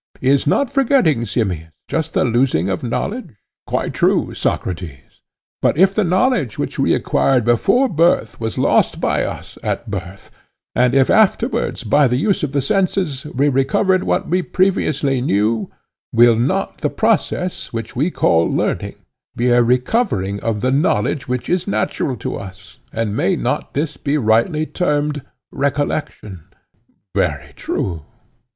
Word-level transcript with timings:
Is 0.21 0.47
not 0.47 0.73
forgetting, 0.73 1.27
Simmias, 1.27 1.69
just 1.87 2.15
the 2.15 2.25
losing 2.25 2.69
of 2.69 2.81
knowledge? 2.81 3.35
Quite 3.67 3.93
true, 3.93 4.33
Socrates. 4.33 5.21
But 5.61 5.77
if 5.77 5.93
the 5.93 6.03
knowledge 6.03 6.57
which 6.57 6.79
we 6.79 6.95
acquired 6.95 7.45
before 7.45 7.87
birth 7.87 8.39
was 8.39 8.57
lost 8.57 8.99
by 8.99 9.23
us 9.23 9.59
at 9.61 9.91
birth, 9.91 10.31
and 10.73 10.95
if 10.95 11.11
afterwards 11.11 11.83
by 11.83 12.07
the 12.07 12.15
use 12.17 12.41
of 12.41 12.51
the 12.51 12.63
senses 12.63 13.25
we 13.27 13.47
recovered 13.47 14.03
what 14.03 14.27
we 14.27 14.41
previously 14.41 15.21
knew, 15.21 15.69
will 16.11 16.35
not 16.35 16.79
the 16.79 16.89
process 16.89 17.71
which 17.71 17.95
we 17.95 18.09
call 18.09 18.45
learning 18.51 18.95
be 19.35 19.51
a 19.51 19.61
recovering 19.61 20.39
of 20.39 20.61
the 20.61 20.71
knowledge 20.71 21.27
which 21.27 21.47
is 21.47 21.67
natural 21.67 22.17
to 22.17 22.37
us, 22.37 22.79
and 22.91 23.15
may 23.15 23.35
not 23.35 23.75
this 23.75 23.97
be 23.97 24.17
rightly 24.17 24.65
termed 24.65 25.21
recollection? 25.51 26.45
Very 27.13 27.53
true. 27.55 28.01